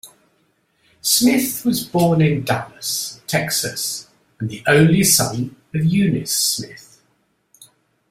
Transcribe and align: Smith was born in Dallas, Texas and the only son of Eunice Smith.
Smith 1.03 1.63
was 1.63 1.85
born 1.85 2.21
in 2.23 2.43
Dallas, 2.43 3.21
Texas 3.27 4.07
and 4.39 4.49
the 4.49 4.63
only 4.65 5.03
son 5.03 5.55
of 5.75 5.85
Eunice 5.85 6.35
Smith. 6.35 6.99